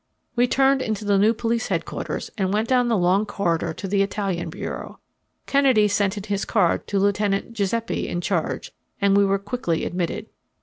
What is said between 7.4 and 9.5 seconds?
Giuseppe in charge, and we were